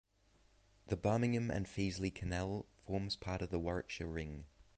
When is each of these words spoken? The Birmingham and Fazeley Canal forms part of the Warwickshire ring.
The 0.87 0.95
Birmingham 0.97 1.51
and 1.51 1.67
Fazeley 1.67 2.09
Canal 2.09 2.65
forms 2.87 3.15
part 3.15 3.43
of 3.43 3.51
the 3.51 3.59
Warwickshire 3.59 4.07
ring. 4.07 4.45